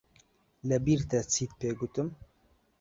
لەبیرتە 0.69 1.19
چیت 1.33 1.51
پێ 1.59 1.69
گوتم؟ 1.79 2.07